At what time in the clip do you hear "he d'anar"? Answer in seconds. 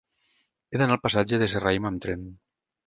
0.71-0.97